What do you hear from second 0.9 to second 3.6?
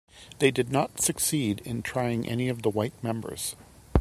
succeed in trying any of the white members.